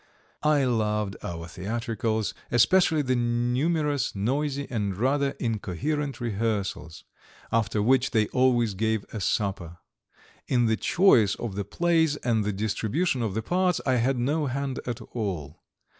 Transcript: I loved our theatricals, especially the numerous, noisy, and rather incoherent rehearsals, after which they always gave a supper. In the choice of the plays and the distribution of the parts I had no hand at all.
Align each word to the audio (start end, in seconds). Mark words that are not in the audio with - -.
I 0.41 0.63
loved 0.65 1.15
our 1.21 1.47
theatricals, 1.47 2.33
especially 2.49 3.03
the 3.03 3.15
numerous, 3.15 4.15
noisy, 4.15 4.65
and 4.71 4.97
rather 4.97 5.35
incoherent 5.39 6.19
rehearsals, 6.19 7.03
after 7.51 7.83
which 7.83 8.09
they 8.09 8.25
always 8.29 8.73
gave 8.73 9.03
a 9.13 9.19
supper. 9.21 9.77
In 10.47 10.65
the 10.65 10.75
choice 10.75 11.35
of 11.35 11.53
the 11.53 11.65
plays 11.65 12.15
and 12.15 12.43
the 12.43 12.51
distribution 12.51 13.21
of 13.21 13.35
the 13.35 13.43
parts 13.43 13.79
I 13.85 13.97
had 13.97 14.17
no 14.17 14.47
hand 14.47 14.79
at 14.87 15.01
all. 15.01 15.61